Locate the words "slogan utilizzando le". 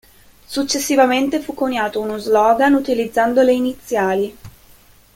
2.17-3.53